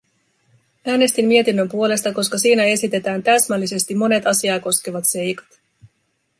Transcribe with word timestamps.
Äänestin 0.87 1.25
mietinnön 1.27 1.69
puolesta, 1.69 2.13
koska 2.13 2.37
siinä 2.37 2.63
esitetään 2.63 3.23
täsmällisesti 3.23 3.95
monet 3.95 4.27
asiaa 4.27 4.59
koskevat 4.59 5.07
seikat. 5.07 5.47